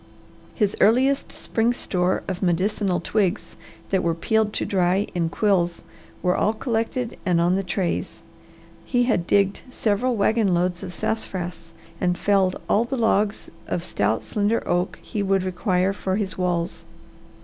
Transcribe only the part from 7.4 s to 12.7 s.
the trays; he had digged several wagon loads of sassafras and felled